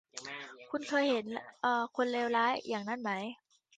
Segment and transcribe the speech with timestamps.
[0.69, 1.25] คุณเคยเห็น
[1.95, 3.11] คนเลวร้ายอย่างนั้นไหม